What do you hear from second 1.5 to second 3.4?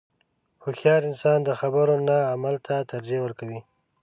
خبرو نه عمل ته ترجیح